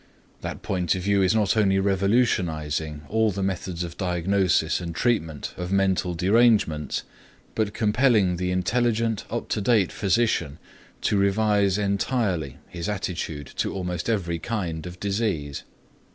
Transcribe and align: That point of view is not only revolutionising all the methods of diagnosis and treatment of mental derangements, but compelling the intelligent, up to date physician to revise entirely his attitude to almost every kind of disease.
That 0.41 0.63
point 0.63 0.95
of 0.95 1.03
view 1.03 1.21
is 1.21 1.35
not 1.35 1.55
only 1.55 1.77
revolutionising 1.77 3.03
all 3.07 3.29
the 3.29 3.43
methods 3.43 3.83
of 3.83 3.97
diagnosis 3.99 4.81
and 4.81 4.95
treatment 4.95 5.53
of 5.57 5.71
mental 5.71 6.15
derangements, 6.15 7.03
but 7.53 7.75
compelling 7.75 8.37
the 8.37 8.49
intelligent, 8.49 9.25
up 9.29 9.47
to 9.49 9.61
date 9.61 9.91
physician 9.91 10.57
to 11.01 11.17
revise 11.17 11.77
entirely 11.77 12.57
his 12.67 12.89
attitude 12.89 13.45
to 13.57 13.75
almost 13.75 14.09
every 14.09 14.39
kind 14.39 14.87
of 14.87 14.99
disease. 14.99 15.61